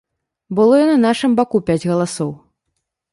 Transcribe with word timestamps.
Было 0.59 0.79
і 0.83 0.87
на 0.91 0.95
нашым 1.05 1.31
баку 1.39 1.57
пяць 1.67 1.87
галасоў. 1.91 2.31